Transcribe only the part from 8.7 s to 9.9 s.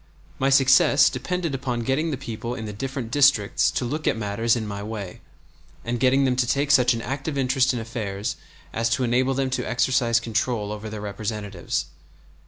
as to enable them to